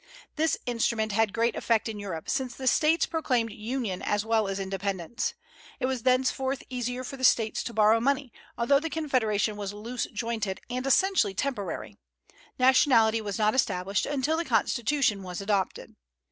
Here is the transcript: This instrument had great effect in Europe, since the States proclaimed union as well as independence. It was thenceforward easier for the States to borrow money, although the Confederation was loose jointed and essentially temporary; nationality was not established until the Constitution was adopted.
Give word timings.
This 0.35 0.57
instrument 0.65 1.11
had 1.11 1.31
great 1.31 1.55
effect 1.55 1.87
in 1.87 1.99
Europe, 1.99 2.27
since 2.27 2.55
the 2.55 2.65
States 2.65 3.05
proclaimed 3.05 3.51
union 3.51 4.01
as 4.01 4.25
well 4.25 4.47
as 4.47 4.59
independence. 4.59 5.35
It 5.79 5.85
was 5.85 6.01
thenceforward 6.01 6.63
easier 6.71 7.03
for 7.03 7.17
the 7.17 7.23
States 7.23 7.61
to 7.65 7.71
borrow 7.71 7.99
money, 7.99 8.33
although 8.57 8.79
the 8.79 8.89
Confederation 8.89 9.57
was 9.57 9.73
loose 9.73 10.07
jointed 10.11 10.59
and 10.71 10.87
essentially 10.87 11.35
temporary; 11.35 11.97
nationality 12.57 13.21
was 13.21 13.37
not 13.37 13.53
established 13.53 14.07
until 14.07 14.37
the 14.37 14.43
Constitution 14.45 15.21
was 15.21 15.39
adopted. 15.39 15.95